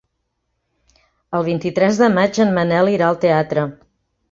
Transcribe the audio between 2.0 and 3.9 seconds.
de maig en Manel irà al teatre.